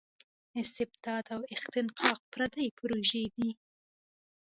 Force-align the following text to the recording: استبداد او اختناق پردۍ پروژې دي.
استبداد 0.61 1.25
او 1.35 1.41
اختناق 1.55 2.19
پردۍ 2.31 2.67
پروژې 2.79 3.23
دي. 3.35 3.49